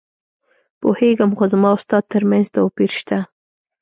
[0.79, 3.17] پوهېږم، خو زما او ستا ترمنځ توپیر شته.